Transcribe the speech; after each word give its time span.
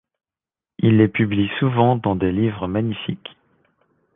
Il 0.79 0.97
les 0.97 1.07
publie 1.07 1.51
souvent 1.59 1.95
dans 1.95 2.15
des 2.15 2.31
livres 2.31 2.65
magnifiques. 2.67 3.37